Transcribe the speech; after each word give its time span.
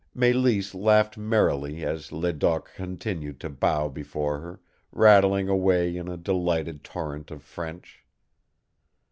Mélisse 0.17 0.73
laughed 0.73 1.15
merrily 1.15 1.85
as 1.85 2.11
Ledoq 2.11 2.71
continued 2.73 3.39
to 3.41 3.51
bow 3.51 3.87
before 3.87 4.39
her, 4.39 4.59
rattling 4.91 5.47
away 5.47 5.95
in 5.95 6.07
a 6.07 6.17
delighted 6.17 6.83
torrent 6.83 7.29
of 7.29 7.43
French. 7.43 8.03